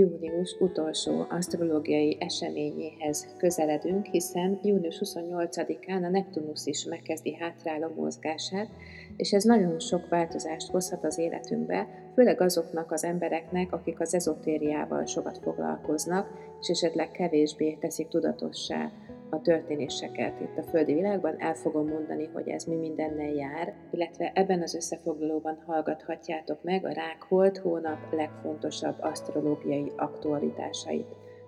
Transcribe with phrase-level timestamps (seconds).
[0.00, 8.68] június utolsó asztrológiai eseményéhez közeledünk, hiszen június 28-án a Neptunusz is megkezdi hátráló mozgását,
[9.16, 15.06] és ez nagyon sok változást hozhat az életünkbe, főleg azoknak az embereknek, akik az ezotériával
[15.06, 16.28] sokat foglalkoznak,
[16.60, 18.90] és esetleg kevésbé teszik tudatossá
[19.30, 24.32] a történéseket itt a földi világban, el fogom mondani, hogy ez mi mindennel jár, illetve
[24.34, 31.06] ebben az összefoglalóban hallgathatjátok meg a Rákholt hónap legfontosabb asztrológiai aktualitásait.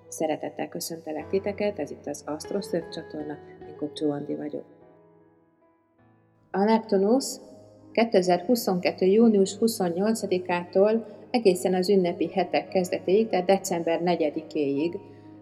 [0.08, 4.64] Szeretettel köszöntelek titeket, ez itt az Astroszöv csatorna, én Kopcsó Andi vagyok.
[6.50, 7.40] A Neptunusz
[7.92, 9.06] 2022.
[9.06, 14.98] június 28-ától egészen az ünnepi hetek kezdetéig, tehát december 4-éig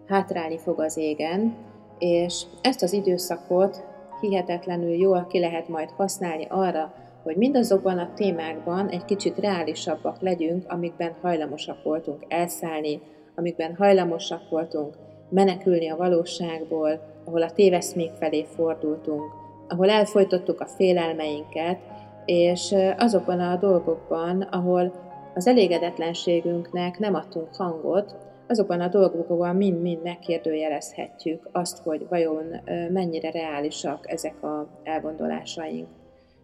[0.07, 1.69] hátrálni fog az égen,
[2.01, 3.85] és ezt az időszakot
[4.21, 6.93] hihetetlenül jól ki lehet majd használni arra,
[7.23, 13.01] hogy mindazokban a témákban egy kicsit reálisabbak legyünk, amikben hajlamosak voltunk elszállni,
[13.37, 14.95] amikben hajlamosak voltunk
[15.29, 19.33] menekülni a valóságból, ahol a téveszmék felé fordultunk,
[19.69, 21.79] ahol elfolytottuk a félelmeinket,
[22.25, 24.93] és azokban a dolgokban, ahol
[25.35, 28.17] az elégedetlenségünknek nem adtunk hangot,
[28.51, 32.61] azokban a dolgokban mind-mind megkérdőjelezhetjük azt, hogy vajon
[32.93, 35.89] mennyire reálisak ezek a elgondolásaink.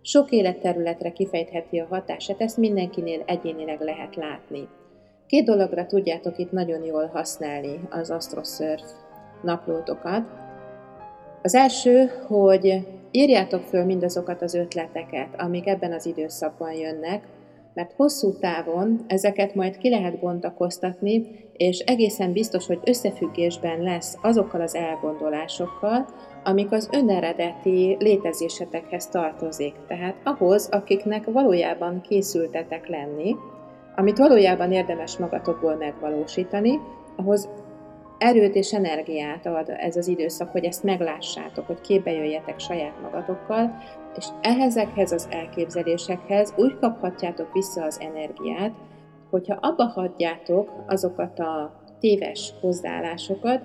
[0.03, 4.69] Sok életterületre kifejtheti a hatását, ezt mindenkinél egyénileg lehet látni.
[5.27, 8.83] Két dologra tudjátok itt nagyon jól használni az AstroSurf
[9.43, 10.23] naplótokat.
[11.43, 17.27] Az első, hogy írjátok föl mindazokat az ötleteket, amik ebben az időszakban jönnek,
[17.75, 24.61] mert hosszú távon ezeket majd ki lehet bontakoztatni, és egészen biztos, hogy összefüggésben lesz azokkal
[24.61, 26.07] az elgondolásokkal,
[26.45, 29.75] amik az öneredeti létezésetekhez tartozik.
[29.89, 33.37] Tehát ahhoz, akiknek valójában készültetek lenni,
[33.97, 36.81] amit valójában érdemes magatokból megvalósítani,
[37.17, 37.49] ahhoz
[38.19, 43.83] erőt és energiát ad ez az időszak, hogy ezt meglássátok, hogy képbe jöjjetek saját magatokkal,
[44.17, 48.73] és ehhezekhez az elképzelésekhez úgy kaphatjátok vissza az energiát,
[49.37, 53.61] hogyha abba hagyjátok azokat a téves hozzáállásokat,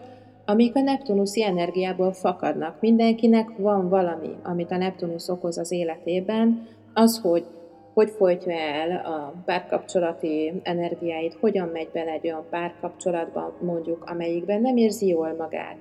[0.46, 2.78] amik a Neptunuszi energiából fakadnak.
[2.80, 7.46] Mindenkinek van valami, amit a Neptunusz okoz az életében, az, hogy
[7.94, 14.78] hogy folytja el a párkapcsolati energiáit, hogyan megy bele egy olyan párkapcsolatba, mondjuk, amelyikben nem
[14.78, 15.78] érzi jól magát,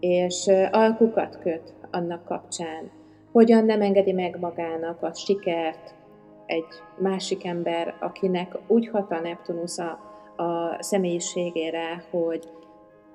[0.00, 2.90] és alkukat köt annak kapcsán,
[3.32, 5.94] hogyan nem engedi meg magának a sikert
[6.48, 6.66] egy
[6.98, 9.90] másik ember, akinek úgy hat a Neptunusz a,
[10.36, 12.48] a személyiségére, hogy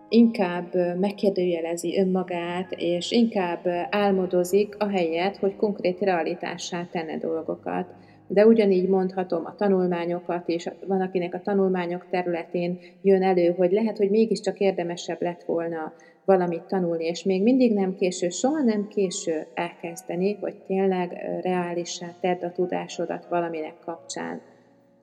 [0.09, 7.87] inkább megkérdőjelezi önmagát, és inkább álmodozik, ahelyett, hogy konkrét realitássá tenne dolgokat.
[8.27, 13.97] De ugyanígy mondhatom a tanulmányokat, és van, akinek a tanulmányok területén jön elő, hogy lehet,
[13.97, 15.93] hogy mégiscsak érdemesebb lett volna
[16.25, 22.43] valamit tanulni, és még mindig nem késő, soha nem késő elkezdeni, hogy tényleg reálissá tedd
[22.43, 24.41] a tudásodat valaminek kapcsán.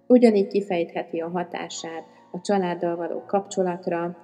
[0.06, 4.16] Ugyanígy kifejtheti a hatását a családdal való kapcsolatra,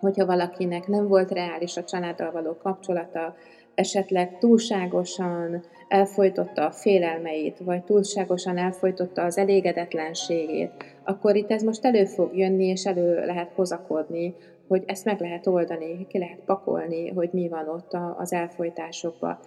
[0.00, 3.36] hogyha valakinek nem volt reális a családdal való kapcsolata,
[3.74, 10.72] esetleg túlságosan elfolytotta a félelmeit, vagy túlságosan elfolytotta az elégedetlenségét,
[11.04, 14.34] akkor itt ez most elő fog jönni, és elő lehet hozakodni,
[14.68, 19.38] hogy ezt meg lehet oldani, ki lehet pakolni, hogy mi van ott az elfolytásokban.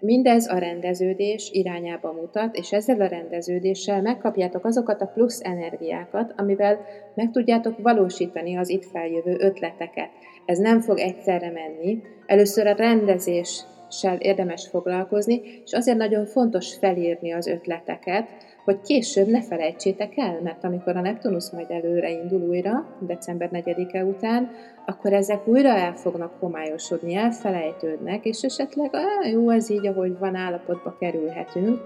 [0.00, 6.78] Mindez a rendeződés irányába mutat, és ezzel a rendeződéssel megkapjátok azokat a plusz energiákat, amivel
[7.14, 10.10] meg tudjátok valósítani az itt feljövő ötleteket.
[10.46, 12.02] Ez nem fog egyszerre menni.
[12.26, 18.28] Először a rendezéssel érdemes foglalkozni, és azért nagyon fontos felírni az ötleteket,
[18.64, 24.04] hogy később ne felejtsétek el, mert amikor a Neptunusz majd előre indul újra, december 4-e
[24.04, 24.50] után,
[24.86, 30.34] akkor ezek újra el fognak homályosodni, elfelejtődnek, és esetleg, ah, jó, ez így, ahogy van
[30.34, 31.80] állapotba kerülhetünk,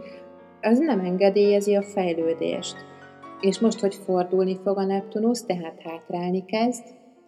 [0.62, 2.76] az nem engedélyezi a fejlődést.
[3.40, 6.84] És most, hogy fordulni fog a Neptunusz, tehát hátrálni kezd,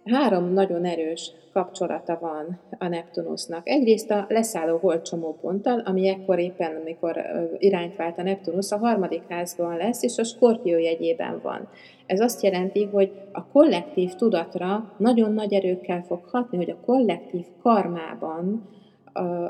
[0.08, 3.68] három nagyon erős kapcsolata van a Neptunusznak.
[3.68, 7.16] Egyrészt a leszálló holdcsomóponttal, ami ekkor éppen, amikor
[7.58, 11.68] irányt vált a Neptunusz, a harmadik házban lesz, és a Skorpió jegyében van.
[12.06, 17.44] Ez azt jelenti, hogy a kollektív tudatra nagyon nagy erőkkel fog hatni, hogy a kollektív
[17.62, 18.68] karmában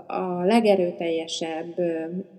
[0.07, 1.75] a legerőteljesebb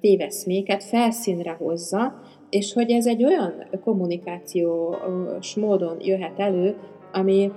[0.01, 6.75] téveszméket felszínre hozza, és hogy ez egy olyan kommunikációs módon jöhet elő,
[7.11, 7.51] ami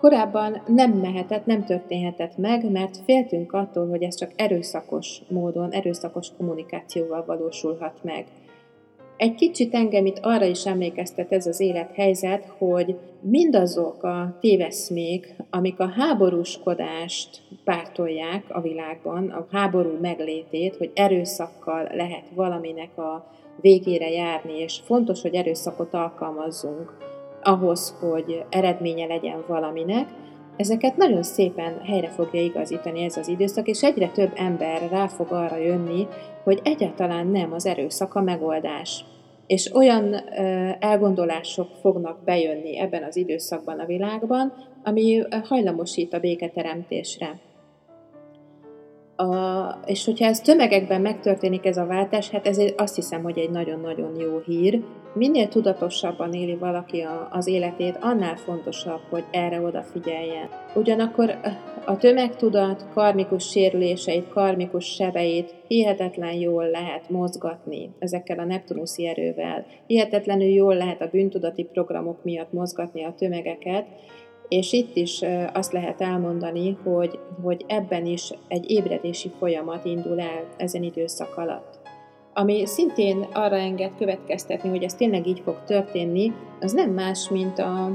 [0.00, 6.28] Korábban nem mehetett, nem történhetett meg, mert féltünk attól, hogy ez csak erőszakos módon, erőszakos
[6.36, 8.26] kommunikációval valósulhat meg.
[9.16, 15.80] Egy kicsit engem itt arra is emlékeztet ez az élethelyzet, hogy mindazok a téveszmék, amik
[15.80, 23.26] a háborúskodást pártolják a világban, a háború meglétét, hogy erőszakkal lehet valaminek a
[23.60, 27.07] végére járni, és fontos, hogy erőszakot alkalmazzunk
[27.42, 30.08] ahhoz, hogy eredménye legyen valaminek,
[30.58, 35.32] ezeket nagyon szépen helyre fogja igazítani ez az időszak, és egyre több ember rá fog
[35.32, 36.06] arra jönni,
[36.44, 39.04] hogy egyáltalán nem az erőszak a megoldás.
[39.46, 40.14] És olyan
[40.78, 44.52] elgondolások fognak bejönni ebben az időszakban a világban,
[44.84, 47.40] ami hajlamosít a béketeremtésre.
[49.16, 53.50] A, és hogyha ez tömegekben megtörténik ez a váltás, hát ez azt hiszem, hogy egy
[53.50, 54.82] nagyon-nagyon jó hír.
[55.14, 60.48] Minél tudatosabban éli valaki a, az életét, annál fontosabb, hogy erre odafigyeljen.
[60.74, 61.38] Ugyanakkor
[61.86, 69.66] a tömegtudat karmikus sérüléseit, karmikus sebeit hihetetlen jól lehet mozgatni ezekkel a neptunuszi erővel.
[69.86, 73.86] Hihetetlenül jól lehet a bűntudati programok miatt mozgatni a tömegeket,
[74.48, 80.44] és itt is azt lehet elmondani, hogy, hogy ebben is egy ébredési folyamat indul el
[80.56, 81.77] ezen időszak alatt.
[82.38, 87.58] Ami szintén arra enged következtetni, hogy ez tényleg így fog történni, az nem más, mint
[87.58, 87.90] a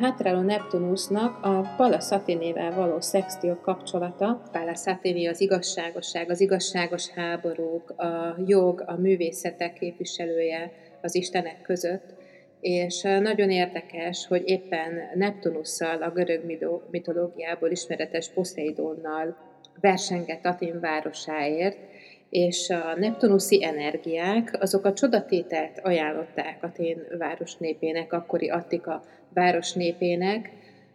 [0.00, 4.42] hátráló Neptunusnak a Pallas Athénével való szextil kapcsolata.
[4.52, 10.72] Pallas Athéné az igazságosság, az igazságos háborúk, a jog, a művészetek képviselője
[11.02, 12.14] az istenek között,
[12.60, 16.44] és nagyon érdekes, hogy éppen Neptunusszal, a görög
[16.90, 19.36] mitológiából ismeretes Poseidonnal
[19.80, 21.76] versengett Atin városáért,
[22.30, 29.02] és a neptunuszi energiák azok a csodatételt ajánlották Atén város népének, akkori Attika
[29.34, 30.50] város népének,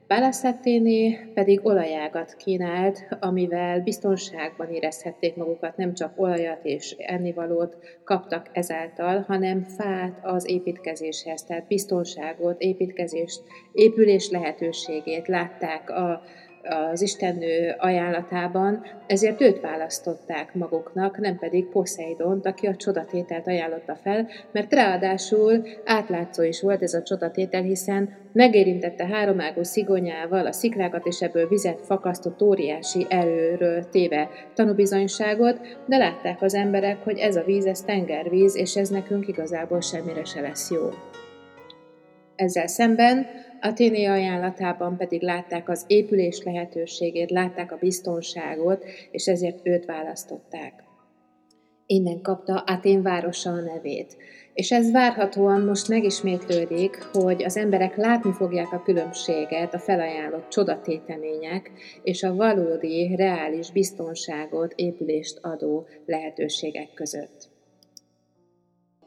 [0.08, 9.24] Balaszaténé pedig olajágat kínált, amivel biztonságban érezhették magukat, nem csak olajat és ennivalót kaptak ezáltal,
[9.28, 13.42] hanem fát az építkezéshez, tehát biztonságot, építkezést,
[13.72, 16.22] épülés lehetőségét látták a
[16.70, 24.28] az Istennő ajánlatában, ezért őt választották maguknak, nem pedig Poseidont, aki a csodatételt ajánlotta fel,
[24.52, 31.22] mert ráadásul átlátszó is volt ez a csodatétel, hiszen megérintette háromágú szigonyával a sziklákat, és
[31.22, 37.66] ebből vizet fakasztott óriási erőről téve tanúbizonyságot, de látták az emberek, hogy ez a víz,
[37.66, 40.90] ez tengervíz, és ez nekünk igazából semmire se lesz jó.
[42.36, 43.28] Ezzel szemben
[43.62, 50.84] Athéné ajánlatában pedig látták az épülés lehetőségét, látták a biztonságot, és ezért őt választották.
[51.86, 54.18] Innen kapta Atén városa a nevét.
[54.54, 61.72] És ez várhatóan most megismétlődik, hogy az emberek látni fogják a különbséget a felajánlott csodatétemények
[62.04, 67.50] és a valódi, reális biztonságot, épülést adó lehetőségek között.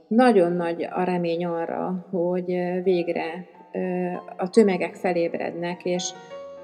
[0.08, 2.44] Nagyon nagy a remény arra, hogy
[2.82, 3.46] végre
[4.36, 6.10] a tömegek felébrednek, és,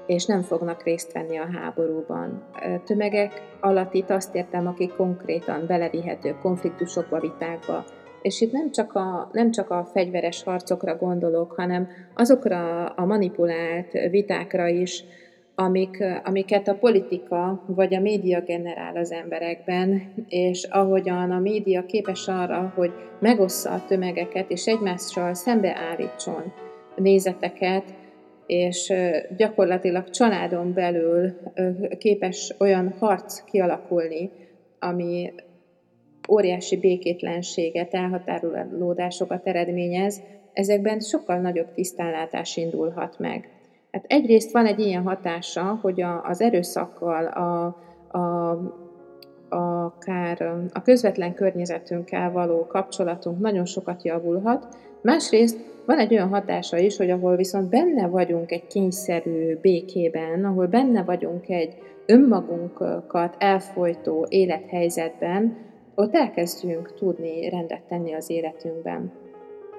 [0.05, 2.43] és nem fognak részt venni a háborúban.
[2.85, 7.83] Tömegek alatt itt azt értem, akik konkrétan belevihető konfliktusokba, vitákba,
[8.25, 13.91] és itt nem csak, a, nem csak a fegyveres harcokra gondolok, hanem azokra a manipulált
[14.09, 15.03] vitákra is,
[15.55, 22.27] amik, amiket a politika vagy a média generál az emberekben, és ahogyan a média képes
[22.27, 26.53] arra, hogy megossza a tömegeket, és egymással szembeállítson
[26.95, 27.93] nézeteket,
[28.45, 28.93] és
[29.37, 31.33] gyakorlatilag családon belül
[31.97, 34.31] képes olyan harc kialakulni,
[34.79, 35.33] ami
[36.29, 40.21] óriási békétlenséget, elhatárolódásokat eredményez,
[40.53, 43.49] ezekben sokkal nagyobb tisztánlátás indulhat meg.
[43.91, 47.65] Hát egyrészt van egy ilyen hatása, hogy a, az erőszakkal, a,
[48.17, 48.57] a,
[49.49, 50.41] akár
[50.73, 57.09] a közvetlen környezetünkkel való kapcsolatunk nagyon sokat javulhat, másrészt van egy olyan hatása is, hogy
[57.09, 65.57] ahol viszont benne vagyunk egy kényszerű békében, ahol benne vagyunk egy önmagunkat elfolytó élethelyzetben,
[65.95, 69.11] ott elkezdjünk tudni rendet tenni az életünkben.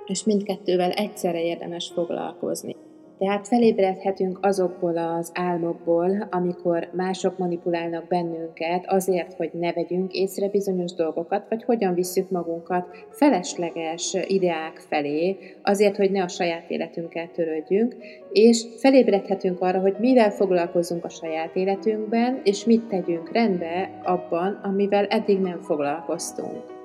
[0.07, 2.77] És mindkettővel egyszerre érdemes foglalkozni.
[3.19, 10.93] Tehát felébredhetünk azokból az álmokból, amikor mások manipulálnak bennünket azért, hogy ne vegyünk észre bizonyos
[10.93, 17.97] dolgokat, vagy hogyan visszük magunkat felesleges ideák felé, azért, hogy ne a saját életünkkel törődjünk,
[18.33, 25.07] és felébredhetünk arra, hogy mivel foglalkozunk a saját életünkben, és mit tegyünk rendbe abban, amivel
[25.07, 26.76] eddig nem foglalkoztunk.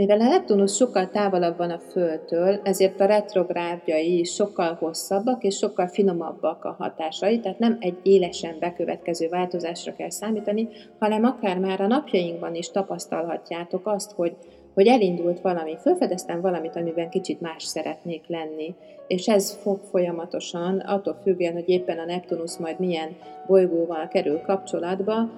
[0.00, 5.86] Mivel a Neptunus sokkal távolabb van a Földtől, ezért a retrográdjai sokkal hosszabbak és sokkal
[5.86, 11.86] finomabbak a hatásai, tehát nem egy élesen bekövetkező változásra kell számítani, hanem akár már a
[11.86, 14.36] napjainkban is tapasztalhatjátok azt, hogy
[14.74, 18.74] hogy elindult valami, felfedeztem valamit, amiben kicsit más szeretnék lenni,
[19.06, 23.16] és ez fog folyamatosan, attól függően, hogy éppen a Neptunusz majd milyen
[23.46, 25.28] bolygóval kerül kapcsolatba,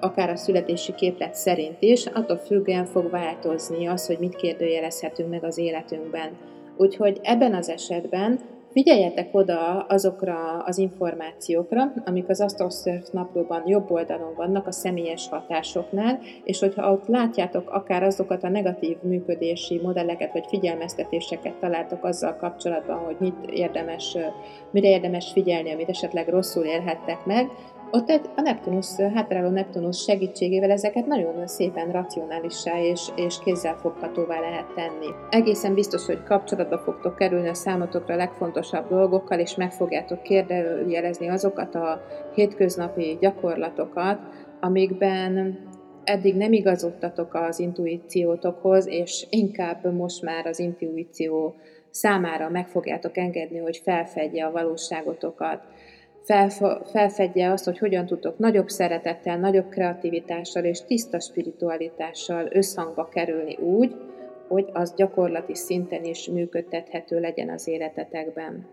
[0.00, 5.44] akár a születési képlet szerint is, attól függően fog változni az, hogy mit kérdőjelezhetünk meg
[5.44, 6.30] az életünkben.
[6.76, 8.40] Úgyhogy ebben az esetben
[8.72, 16.20] Figyeljetek oda azokra az információkra, amik az Astrosurf naplóban jobb oldalon vannak a személyes hatásoknál,
[16.44, 22.98] és hogyha ott látjátok akár azokat a negatív működési modelleket vagy figyelmeztetéseket találtok azzal kapcsolatban,
[22.98, 24.16] hogy mit érdemes,
[24.70, 27.50] mire érdemes figyelni, amit esetleg rosszul élhettek meg,
[27.94, 35.06] ott a Neptunus, hátráló Neptunus segítségével ezeket nagyon szépen racionálissá és, és kézzelfoghatóvá lehet tenni.
[35.30, 41.74] Egészen biztos, hogy kapcsolatba fogtok kerülni a számotokra legfontosabb dolgokkal, és meg fogjátok kérdőjelezni azokat
[41.74, 42.00] a
[42.34, 44.18] hétköznapi gyakorlatokat,
[44.60, 45.58] amikben
[46.04, 51.54] eddig nem igazodtatok az intuíciótokhoz, és inkább most már az intuíció
[51.90, 55.62] számára meg fogjátok engedni, hogy felfedje a valóságotokat
[56.92, 63.94] felfedje azt, hogy hogyan tudtok nagyobb szeretettel, nagyobb kreativitással és tiszta spiritualitással összhangba kerülni úgy,
[64.48, 68.66] hogy az gyakorlati szinten is működtethető legyen az életetekben.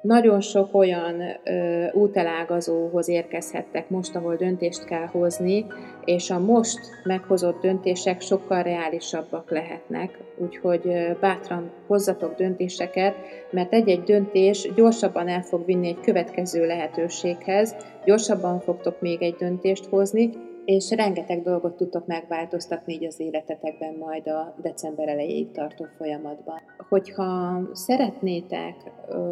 [0.00, 5.66] Nagyon sok olyan ö, útelágazóhoz érkezhettek most, ahol döntést kell hozni,
[6.04, 13.14] és a most meghozott döntések sokkal reálisabbak lehetnek, úgyhogy ö, bátran hozzatok döntéseket,
[13.50, 19.86] mert egy-egy döntés gyorsabban el fog vinni egy következő lehetőséghez, gyorsabban fogtok még egy döntést
[19.86, 20.30] hozni,
[20.68, 26.60] és rengeteg dolgot tudtok megváltoztatni így az életetekben majd a december elejéig tartó folyamatban.
[26.88, 28.74] Hogyha szeretnétek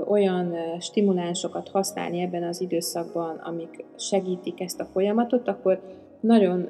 [0.07, 5.81] olyan stimulánsokat használni ebben az időszakban, amik segítik ezt a folyamatot, akkor
[6.21, 6.69] nagyon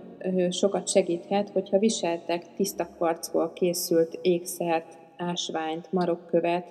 [0.51, 6.67] sokat segíthet, hogyha viseltek tiszta kvarcból készült ékszert, ásványt, marokkövet,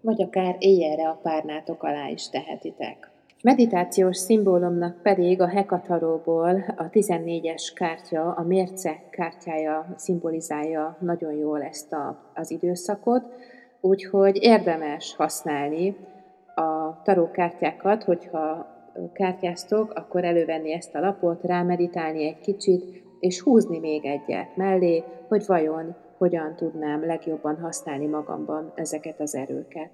[0.00, 3.10] vagy akár éjjelre a párnátok alá is tehetitek.
[3.42, 11.92] Meditációs szimbólumnak pedig a Hekataróból a 14-es kártya, a mérce kártyája szimbolizálja nagyon jól ezt
[11.92, 13.22] a, az időszakot,
[13.80, 15.96] úgyhogy érdemes használni
[16.54, 18.66] a tarókártyákat, hogyha
[19.12, 25.44] kártyáztok, akkor elővenni ezt a lapot, rámeditálni egy kicsit, és húzni még egyet mellé, hogy
[25.46, 29.90] vajon hogyan tudnám legjobban használni magamban ezeket az erőket.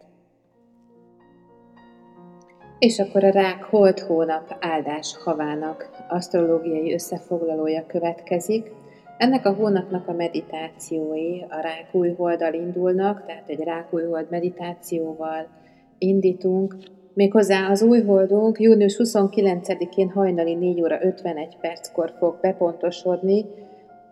[2.85, 8.71] És akkor a rák holt hónap áldás havának asztrológiai összefoglalója következik.
[9.19, 14.27] Ennek a hónapnak a meditációi a rák új holdal indulnak, tehát egy rák új hold
[14.31, 15.47] meditációval
[15.99, 16.77] indítunk.
[17.15, 23.45] Méghozzá az új holdunk június 29-én hajnali 4 óra 51 perckor fog bepontosodni,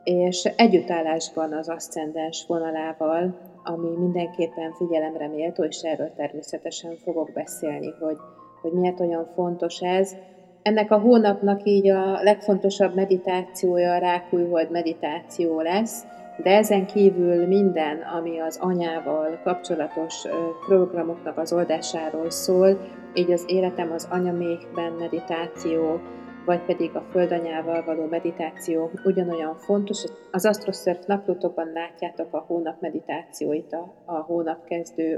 [0.04, 8.16] és együttállásban az aszcendens vonalával, ami mindenképpen figyelemre méltó, és erről természetesen fogok beszélni, hogy
[8.62, 10.16] hogy miért olyan fontos ez.
[10.62, 16.06] Ennek a hónapnak így a legfontosabb meditációja a rákújhold meditáció lesz,
[16.42, 20.22] de ezen kívül minden, ami az anyával kapcsolatos
[20.66, 22.78] programoknak az oldásáról szól,
[23.14, 26.00] így az életem az anyamékben meditáció,
[26.44, 30.04] vagy pedig a földanyával való meditáció ugyanolyan fontos.
[30.30, 34.58] Az Astrosurf naplótokban látjátok a hónap meditációit a, a hónap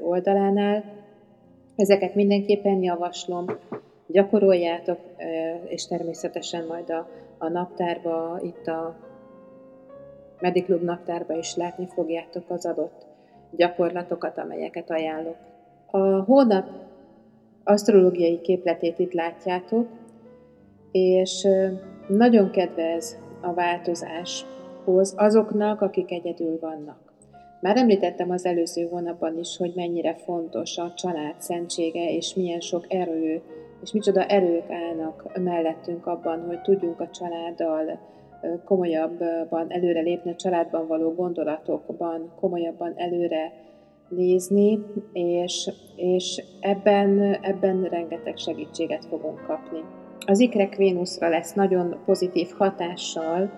[0.00, 0.84] oldalánál,
[1.76, 3.46] Ezeket mindenképpen javaslom,
[4.06, 4.98] gyakoroljátok,
[5.68, 8.96] és természetesen majd a, a naptárba, itt a
[10.40, 13.06] Mediklub naptárba is látni fogjátok az adott
[13.56, 15.36] gyakorlatokat, amelyeket ajánlok.
[15.86, 16.66] A hónap
[17.64, 19.88] asztrológiai képletét itt látjátok,
[20.92, 21.48] és
[22.08, 27.03] nagyon kedvez a változáshoz azoknak, akik egyedül vannak.
[27.64, 32.84] Már említettem az előző hónapban is, hogy mennyire fontos a család szentsége, és milyen sok
[32.88, 33.42] erő,
[33.82, 37.98] és micsoda erők állnak mellettünk abban, hogy tudjunk a családdal
[38.64, 43.52] komolyabban előre lépni, a családban való gondolatokban komolyabban előre
[44.08, 44.78] nézni,
[45.12, 49.80] és, és ebben, ebben rengeteg segítséget fogunk kapni.
[50.26, 53.50] Az ikrek Vénuszra lesz nagyon pozitív hatással,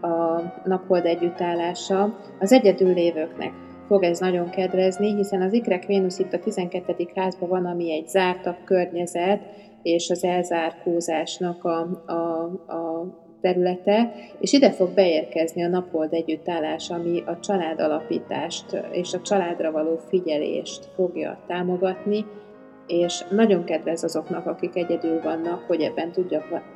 [0.00, 3.52] a naphold együttállása, az egyedül lévőknek
[3.90, 7.08] fog ez nagyon kedvezni, hiszen az ikrek Vénusz itt a 12.
[7.14, 9.40] házban van, ami egy zártabb környezet,
[9.82, 12.42] és az elzárkózásnak a, a,
[12.72, 13.06] a
[13.40, 19.70] területe, és ide fog beérkezni a naphold együttállás, ami a család alapítást és a családra
[19.70, 22.24] való figyelést fogja támogatni,
[22.86, 26.12] és nagyon kedvez azoknak, akik egyedül vannak, hogy ebben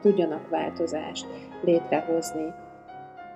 [0.02, 1.26] tudjanak változást
[1.62, 2.52] létrehozni.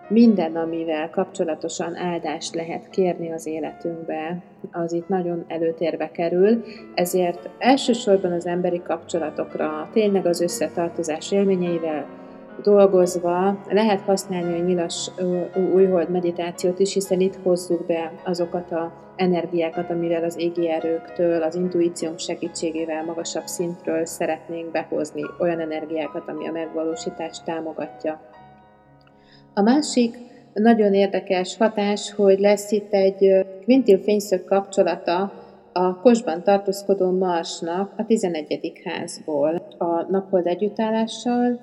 [0.08, 8.32] Minden, amivel kapcsolatosan áldást lehet kérni az életünkbe, az itt nagyon előtérbe kerül, ezért elsősorban
[8.32, 12.06] az emberi kapcsolatokra, tényleg az összetartozás élményeivel
[12.62, 15.10] dolgozva lehet használni a nyilas
[15.74, 21.54] újhold meditációt is, hiszen itt hozzuk be azokat a energiákat, amivel az égi erőktől, az
[21.54, 28.20] intuíciónk segítségével magasabb szintről szeretnénk behozni olyan energiákat, ami a megvalósítást támogatja.
[29.58, 30.18] A másik
[30.52, 35.32] nagyon érdekes hatás, hogy lesz itt egy kvintil fényszög kapcsolata
[35.72, 38.72] a kosban tartózkodó Marsnak a 11.
[38.84, 41.60] házból a naphold együttállással,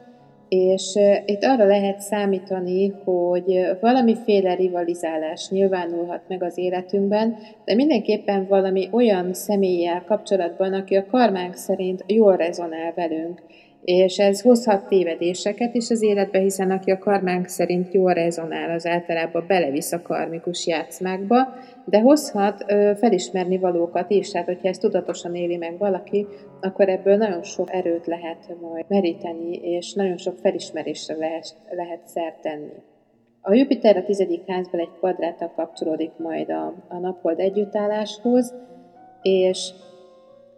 [0.49, 8.89] és itt arra lehet számítani, hogy valamiféle rivalizálás nyilvánulhat meg az életünkben, de mindenképpen valami
[8.91, 13.41] olyan személlyel kapcsolatban, aki a karmánk szerint jól rezonál velünk,
[13.85, 18.85] és ez hozhat tévedéseket is az életbe, hiszen aki a karmánk szerint jól rezonál, az
[18.85, 21.53] általában belevisz a karmikus játszmákba,
[21.85, 26.27] de hozhat ö, felismerni valókat is, tehát hogyha ezt tudatosan éli meg valaki,
[26.61, 32.41] akkor ebből nagyon sok erőt lehet majd meríteni, és nagyon sok felismerésre lehet, lehet szert
[32.41, 32.73] tenni.
[33.41, 38.53] A Jupiter a tizedik házban egy kvadráta kapcsolódik majd a, a naphold együttálláshoz,
[39.21, 39.69] és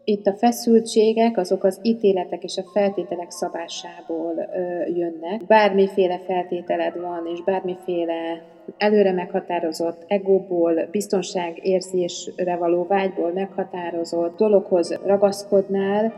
[0.09, 5.45] itt a feszültségek, azok az ítéletek és a feltételek szabásából ö, jönnek.
[5.47, 8.41] Bármiféle feltételed van, és bármiféle
[8.77, 16.13] előre meghatározott egóból, biztonságérzésre való vágyból meghatározott dologhoz ragaszkodnál,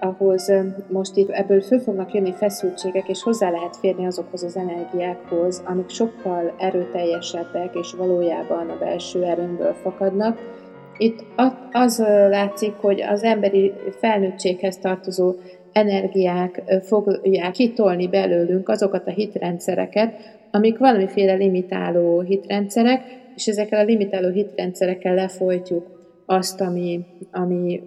[0.00, 0.52] ahhoz
[0.88, 5.88] most itt ebből föl fognak jönni feszültségek, és hozzá lehet férni azokhoz az energiákhoz, amik
[5.88, 10.57] sokkal erőteljesebbek, és valójában a belső erőmből fakadnak,
[10.98, 11.24] itt
[11.72, 15.34] az látszik, hogy az emberi felnőttséghez tartozó
[15.72, 20.14] energiák fogják kitolni belőlünk azokat a hitrendszereket,
[20.50, 23.02] amik valamiféle limitáló hitrendszerek,
[23.34, 25.86] és ezekkel a limitáló hitrendszerekkel lefolytjuk
[26.26, 27.82] azt, ami, ami,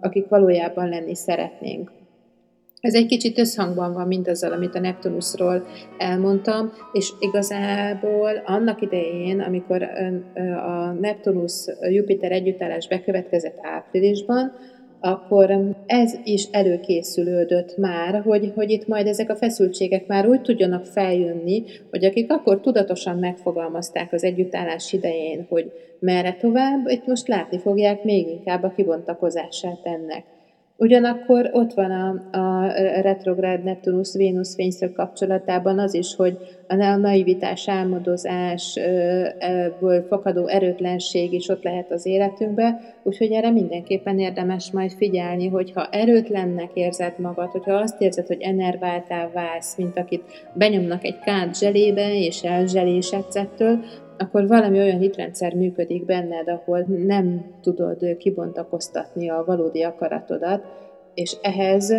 [0.00, 1.95] akik valójában lenni szeretnénk.
[2.80, 5.66] Ez egy kicsit összhangban van mindazzal, amit a Neptunusról
[5.98, 9.82] elmondtam, és igazából annak idején, amikor
[10.66, 14.52] a Neptunus-Jupiter együttállás bekövetkezett áprilisban,
[15.00, 20.84] akkor ez is előkészülődött már, hogy, hogy itt majd ezek a feszültségek már úgy tudjanak
[20.84, 27.58] feljönni, hogy akik akkor tudatosan megfogalmazták az együttállás idején, hogy merre tovább, itt most látni
[27.58, 30.35] fogják még inkább a kibontakozását ennek.
[30.78, 38.74] Ugyanakkor ott van a, a retrográd Neptunus-Vénusz fényszög kapcsolatában az is, hogy a naivitás, álmodozás,
[39.38, 45.72] ebből fakadó erőtlenség is ott lehet az életünkbe, úgyhogy erre mindenképpen érdemes majd figyelni, hogy
[45.72, 51.58] ha erőtlennek érzed magad, hogyha azt érzed, hogy enerváltál válsz, mint akit benyomnak egy kánt
[51.58, 53.78] zselébe, és elzselésedsz ettől,
[54.18, 60.64] akkor valami olyan hitrendszer működik benned, ahol nem tudod kibontakoztatni a valódi akaratodat,
[61.14, 61.94] és ehhez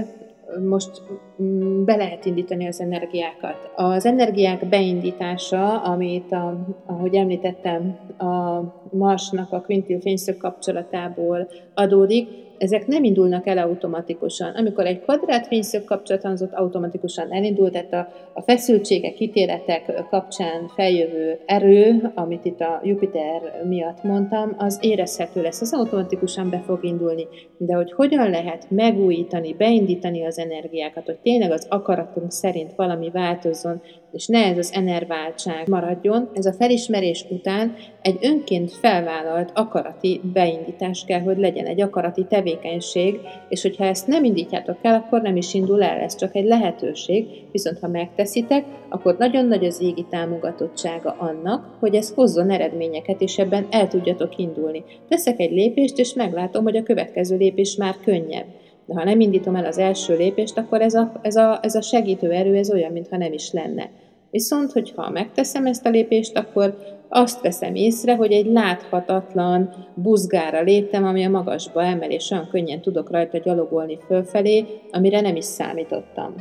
[0.69, 1.01] most
[1.41, 3.71] mm, be lehet indítani az energiákat.
[3.75, 12.87] Az energiák beindítása, amit, a, ahogy említettem, a Marsnak a kvintil fényszög kapcsolatából adódik, ezek
[12.87, 14.55] nem indulnak el automatikusan.
[14.55, 22.45] Amikor egy kvadrátfényszög kapcsolatanzott automatikusan elindult, tehát a, a feszültségek, kitéletek kapcsán feljövő erő, amit
[22.45, 27.27] itt a Jupiter miatt mondtam, az érezhető lesz, az automatikusan be fog indulni.
[27.57, 33.81] De hogy hogyan lehet megújítani, beindítani az energiákat, hogy tényleg az akaratunk szerint valami változzon,
[34.17, 41.03] és ne ez az enerváltság maradjon, ez a felismerés után egy önként felvállalt akarati beindítás
[41.07, 45.53] kell, hogy legyen, egy akarati tevékenység, és hogyha ezt nem indítjátok el, akkor nem is
[45.53, 51.15] indul el, ez csak egy lehetőség, viszont ha megteszitek, akkor nagyon nagy az égi támogatottsága
[51.19, 54.83] annak, hogy ez hozzon eredményeket, és ebben el tudjatok indulni.
[55.09, 58.45] Teszek egy lépést, és meglátom, hogy a következő lépés már könnyebb.
[58.85, 61.81] De ha nem indítom el az első lépést, akkor ez a, ez a, ez a
[61.81, 63.89] segítő erő, ez olyan, mintha nem is lenne.
[64.31, 66.77] Viszont, hogyha megteszem ezt a lépést, akkor
[67.09, 72.81] azt veszem észre, hogy egy láthatatlan buzgára léptem, ami a magasba emel, és olyan könnyen
[72.81, 76.35] tudok rajta gyalogolni fölfelé, amire nem is számítottam.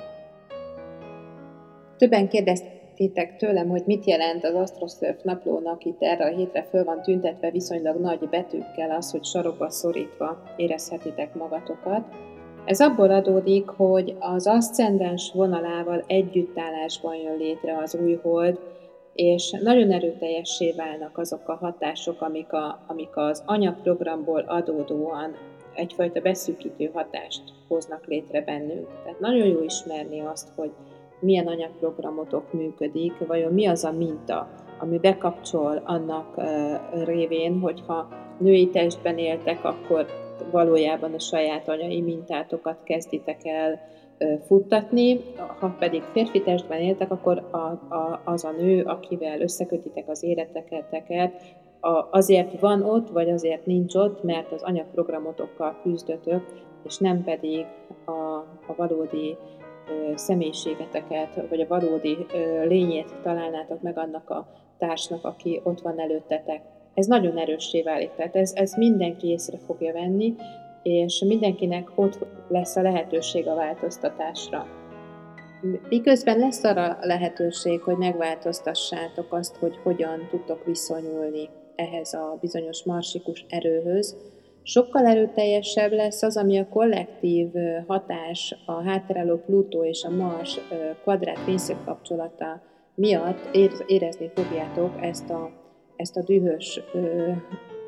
[1.97, 7.03] Többen kérdeztétek tőlem, hogy mit jelent az Astrosurf naplónak itt erre a hétre föl van
[7.03, 12.05] tüntetve viszonylag nagy betűkkel az, hogy sarokba szorítva érezhetitek magatokat.
[12.67, 18.59] Ez abból adódik, hogy az aszcendens vonalával együttállásban jön létre az új hold,
[19.13, 25.35] és nagyon erőteljessé válnak azok a hatások, amik, a, amik az anyaprogramból adódóan
[25.75, 28.89] egyfajta beszűkítő hatást hoznak létre bennünk.
[29.05, 30.71] Tehát nagyon jó ismerni azt, hogy
[31.21, 34.49] milyen anyagprogramotok működik, vajon mi az a minta,
[34.79, 36.41] ami bekapcsol annak
[37.05, 40.07] révén, hogyha női testben éltek, akkor
[40.51, 43.81] valójában a saját anyai mintátokat kezditek el
[44.47, 45.21] futtatni,
[45.59, 47.57] ha pedig férfi testben éltek, akkor a,
[47.95, 51.43] a, az a nő, akivel összekötitek az életeket,
[51.81, 56.45] a, azért van ott, vagy azért nincs ott, mert az anyagprogramotokkal küzdötök,
[56.85, 57.67] és nem pedig
[58.05, 58.11] a,
[58.67, 59.37] a valódi
[59.89, 64.47] ö, személyiségeteket, vagy a valódi ö, lényét találnátok meg annak a
[64.79, 66.63] társnak, aki ott van előttetek.
[66.97, 70.35] Ez nagyon erőssé válik, tehát ez, ez mindenki észre fogja venni,
[70.83, 74.67] és mindenkinek ott lesz a lehetőség a változtatásra.
[75.89, 83.45] Miközben lesz arra lehetőség, hogy megváltoztassátok azt, hogy hogyan tudtok viszonyulni ehhez a bizonyos marsikus
[83.49, 84.17] erőhöz,
[84.63, 87.49] sokkal erőteljesebb lesz az, ami a kollektív
[87.87, 90.61] hatás, a hátráló Plutó és a Mars
[91.03, 91.39] kvadrát
[91.85, 92.63] kapcsolata
[92.95, 93.57] miatt
[93.87, 95.51] érezni fogjátok ezt a,
[95.97, 96.81] ezt a dühös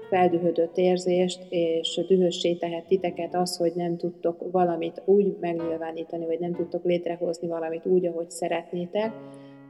[0.08, 6.52] feldühödött érzést, és dühössé tehet titeket az, hogy nem tudtok valamit úgy megnyilvánítani, vagy nem
[6.52, 9.12] tudtok létrehozni valamit úgy, ahogy szeretnétek,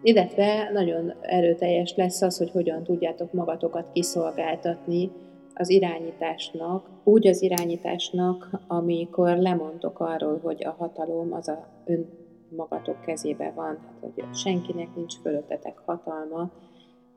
[0.02, 5.10] illetve nagyon erőteljes lesz az, hogy hogyan tudjátok magatokat kiszolgáltatni
[5.54, 12.08] az irányításnak, úgy az irányításnak, amikor lemondtok arról, hogy a hatalom az a ön
[12.56, 16.50] magatok kezébe van, hát, hogy senkinek nincs fölöttetek hatalma,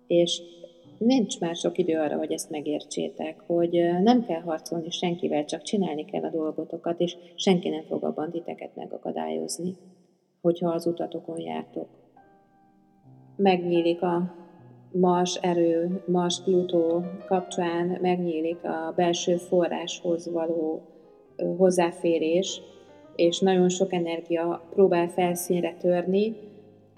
[0.08, 0.42] és
[1.06, 3.72] nincs már sok idő arra, hogy ezt megértsétek, hogy
[4.04, 8.76] nem kell harcolni senkivel, csak csinálni kell a dolgotokat, és senki nem fog abban titeket
[8.76, 9.76] megakadályozni,
[10.42, 11.88] hogyha az utatokon jártok.
[13.36, 14.36] Megnyílik a
[14.92, 20.82] Mars erő, Mars Plutó kapcsán megnyílik a belső forráshoz való
[21.58, 22.62] hozzáférés,
[23.16, 26.36] és nagyon sok energia próbál felszínre törni,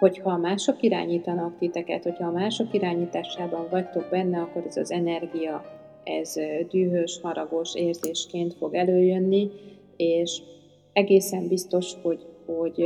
[0.04, 5.64] hogyha mások irányítanak titeket, hogyha a mások irányításában vagytok benne, akkor ez az energia,
[6.04, 6.36] ez
[6.70, 9.50] dühös, haragos érzésként fog előjönni,
[9.98, 10.42] és
[10.94, 12.86] egészen biztos, hogy, hogy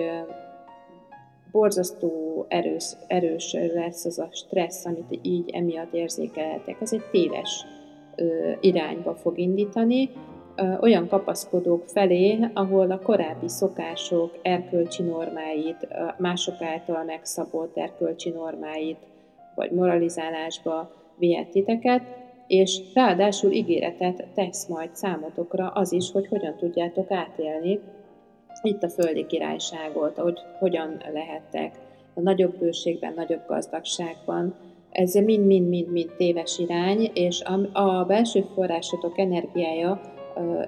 [1.51, 6.81] borzasztó erős, erős lesz az a stressz, amit így emiatt érzékelhetek.
[6.81, 7.65] Ez egy téves
[8.59, 10.09] irányba fog indítani,
[10.81, 18.97] olyan kapaszkodók felé, ahol a korábbi szokások erkölcsi normáit, mások által megszabott erkölcsi normáit,
[19.55, 21.55] vagy moralizálásba vihet
[22.47, 27.79] és ráadásul ígéretet tesz majd számotokra az is, hogy hogyan tudjátok átélni
[28.61, 31.79] itt a földi királyságot, hogy hogyan lehettek
[32.13, 34.55] a nagyobb bőségben, nagyobb gazdagságban.
[34.91, 40.01] Ez mind-mind-mind-mind téves irány, és a, a belső forrásotok energiája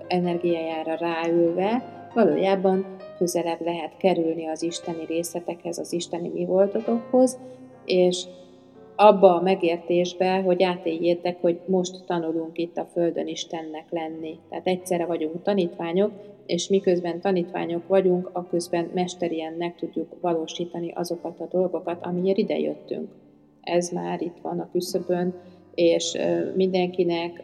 [0.08, 2.86] energiájára ráülve valójában
[3.17, 7.39] közelebb lehet kerülni az isteni részletekhez, az isteni mi voltatokhoz,
[7.86, 8.23] és
[8.95, 14.39] abba a megértésbe, hogy átéljétek, hogy most tanulunk itt a Földön Istennek lenni.
[14.49, 16.12] Tehát egyszerre vagyunk tanítványok,
[16.45, 23.10] és miközben tanítványok vagyunk, aközben mesterien meg tudjuk valósítani azokat a dolgokat, amiért ide jöttünk.
[23.62, 25.34] Ez már itt van a küszöbön,
[25.79, 26.17] és
[26.55, 27.43] mindenkinek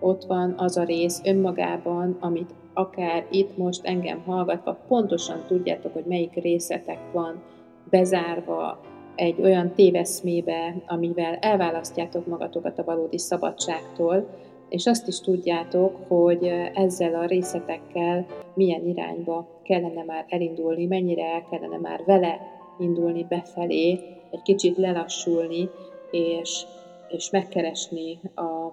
[0.00, 6.04] ott van az a rész önmagában, amit akár itt most engem hallgatva pontosan tudjátok, hogy
[6.04, 7.42] melyik részetek van
[7.90, 8.80] bezárva
[9.14, 14.28] egy olyan téveszmébe, amivel elválasztjátok magatokat a valódi szabadságtól,
[14.68, 21.44] és azt is tudjátok, hogy ezzel a részletekkel milyen irányba kellene már elindulni, mennyire el
[21.50, 22.40] kellene már vele
[22.78, 23.98] indulni befelé,
[24.30, 25.68] egy kicsit lelassulni,
[26.10, 26.64] és
[27.08, 28.72] és megkeresni a,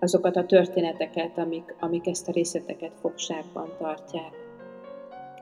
[0.00, 4.32] azokat a történeteket, amik, amik ezt a részleteket fogságban tartják.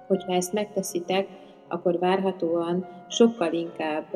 [0.06, 1.28] Hogyha ezt megteszitek,
[1.68, 4.06] akkor várhatóan sokkal inkább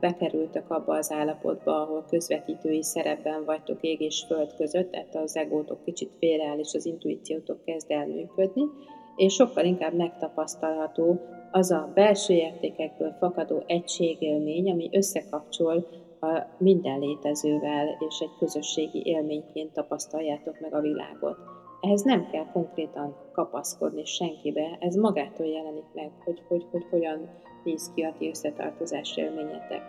[0.00, 5.84] bekerültök abba az állapotba, ahol közvetítői szerepben vagytok ég és föld között, tehát az egótok
[5.84, 8.64] kicsit félreáll, és az intuíciótok kezd el működni,
[9.16, 15.86] és sokkal inkább megtapasztalható az a belső értékekből fakadó egységélmény, ami összekapcsol
[16.22, 21.38] a minden létezővel, és egy közösségi élményként tapasztaljátok meg a világot.
[21.80, 27.28] Ehhez nem kell konkrétan kapaszkodni senkibe, ez magától jelenik meg, hogy, hogy, hogy hogyan
[27.64, 29.82] néz ki a ti összetartozás élményetek.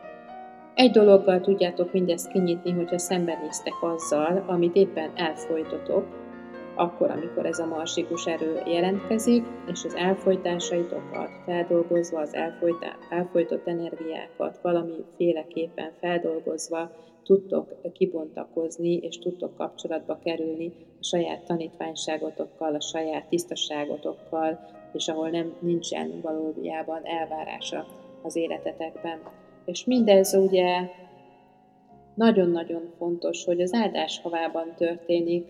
[0.76, 6.22] Egy dologgal tudjátok mindezt kinyitni, hogyha szembenéztek azzal, amit éppen elfolytotok,
[6.75, 14.59] akkor, amikor ez a marsikus erő jelentkezik, és az elfolytásaitokat feldolgozva, az elfolytá, elfolytott energiákat
[14.62, 16.91] valamiféleképpen feldolgozva
[17.23, 24.59] tudtok kibontakozni, és tudtok kapcsolatba kerülni a saját tanítványságotokkal, a saját tisztaságotokkal,
[24.93, 27.86] és ahol nem nincsen valójában elvárása
[28.21, 29.19] az életetekben.
[29.65, 30.89] És mindez ugye
[32.15, 35.47] nagyon-nagyon fontos, hogy az áldás havában történik,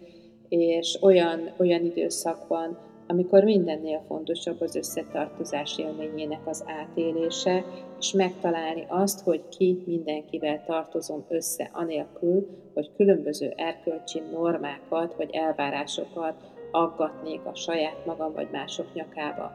[0.62, 7.66] és olyan, olyan időszakban, amikor mindennél fontosabb az összetartozás élményének az átélése,
[8.00, 16.36] és megtalálni azt, hogy ki mindenkivel tartozom össze, anélkül, hogy különböző erkölcsi normákat vagy elvárásokat
[16.72, 19.52] aggatnék a saját magam vagy mások nyakába.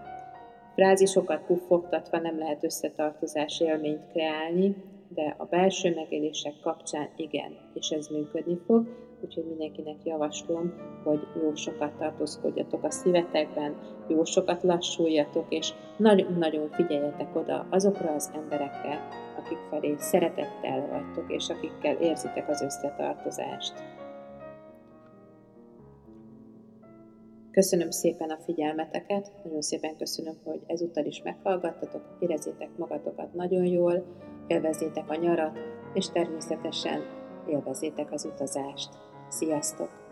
[0.74, 4.76] Frázisokat puffogtatva nem lehet összetartozás élményt kreálni,
[5.08, 8.86] de a belső megélések kapcsán igen, és ez működni fog,
[9.24, 10.72] úgyhogy mindenkinek javaslom,
[11.04, 13.76] hogy jó sokat tartózkodjatok a szívetekben,
[14.08, 21.48] jó sokat lassuljatok, és nagyon-nagyon figyeljetek oda azokra az emberekre, akik felé szeretettel vagytok, és
[21.48, 23.72] akikkel érzitek az összetartozást.
[27.50, 34.04] Köszönöm szépen a figyelmeteket, nagyon szépen köszönöm, hogy ezúttal is meghallgattatok, érezzétek magatokat nagyon jól,
[34.48, 35.58] élvezzétek a nyarat,
[35.92, 37.02] és természetesen
[37.46, 38.88] élvezzétek az utazást.
[39.28, 40.07] Sziasztok!